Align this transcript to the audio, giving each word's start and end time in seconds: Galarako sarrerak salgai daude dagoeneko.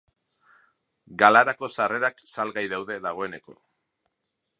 Galarako 1.23 1.69
sarrerak 1.75 2.23
salgai 2.37 2.65
daude 2.73 2.97
dagoeneko. 3.07 3.59